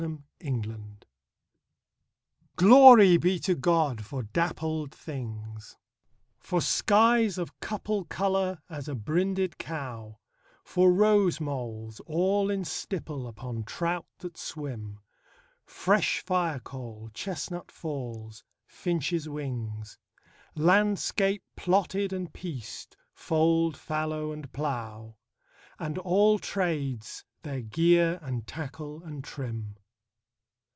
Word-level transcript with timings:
13 0.39 0.61
Pied 0.63 0.63
Beauty 0.63 1.05
GLORY 2.55 3.17
be 3.17 3.37
to 3.37 3.53
God 3.53 4.03
for 4.03 4.23
dappled 4.23 4.91
things 4.91 5.77
For 6.39 6.59
skies 6.59 7.37
of 7.37 7.59
couple 7.59 8.05
colour 8.05 8.63
as 8.67 8.87
a 8.89 8.95
brinded 8.95 9.59
cow; 9.59 10.17
For 10.63 10.91
rose 10.91 11.39
moles 11.39 11.99
all 12.07 12.49
in 12.49 12.65
stipple 12.65 13.27
upon 13.27 13.63
trout 13.65 14.07
that 14.17 14.35
swim: 14.37 14.99
Fresh 15.67 16.23
firecoal 16.25 17.13
chestnut 17.13 17.71
falls; 17.71 18.43
finches' 18.65 19.29
wings; 19.29 19.99
Landscape 20.55 21.43
plotted 21.55 22.11
and 22.11 22.33
pieced 22.33 22.97
fold, 23.13 23.77
fallow, 23.77 24.31
and 24.31 24.51
plough; 24.51 25.17
And 25.77 25.97
àll 25.97 26.39
tràdes, 26.39 27.23
their 27.43 27.61
gear 27.61 28.17
and 28.23 28.47
tackle 28.47 29.03
and 29.03 29.23
trim. 29.23 29.75